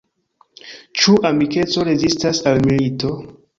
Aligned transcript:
Ĉu 1.01 1.13
amikeco 1.29 1.85
rezistas 1.91 2.43
al 2.53 2.61
milito? 2.67 3.15